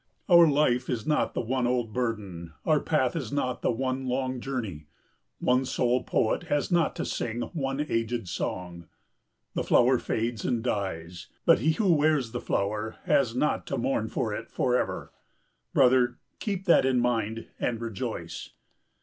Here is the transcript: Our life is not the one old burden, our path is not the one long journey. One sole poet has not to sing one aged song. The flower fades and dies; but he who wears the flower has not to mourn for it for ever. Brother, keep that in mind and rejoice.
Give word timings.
Our 0.27 0.47
life 0.47 0.89
is 0.89 1.05
not 1.05 1.35
the 1.35 1.41
one 1.41 1.67
old 1.67 1.93
burden, 1.93 2.55
our 2.65 2.79
path 2.79 3.15
is 3.15 3.31
not 3.31 3.61
the 3.61 3.69
one 3.69 4.07
long 4.07 4.39
journey. 4.39 4.87
One 5.37 5.63
sole 5.63 6.03
poet 6.03 6.45
has 6.45 6.71
not 6.71 6.95
to 6.95 7.05
sing 7.05 7.41
one 7.53 7.81
aged 7.87 8.27
song. 8.27 8.87
The 9.53 9.63
flower 9.63 9.99
fades 9.99 10.43
and 10.43 10.63
dies; 10.63 11.27
but 11.45 11.59
he 11.59 11.73
who 11.73 11.93
wears 11.93 12.31
the 12.31 12.41
flower 12.41 12.95
has 13.03 13.35
not 13.35 13.67
to 13.67 13.77
mourn 13.77 14.07
for 14.07 14.33
it 14.33 14.49
for 14.49 14.75
ever. 14.75 15.13
Brother, 15.71 16.17
keep 16.39 16.65
that 16.65 16.83
in 16.83 16.99
mind 16.99 17.49
and 17.59 17.79
rejoice. 17.79 18.49